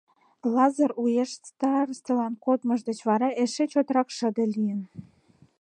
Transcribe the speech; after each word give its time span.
Лазыр 0.53 0.91
уэш 1.01 1.31
старостылан 1.49 2.33
кодмыж 2.45 2.79
деч 2.89 2.99
вара 3.09 3.29
эше 3.43 3.65
чотрак 3.71 4.07
шыде 4.17 4.45
лийын. 4.53 4.81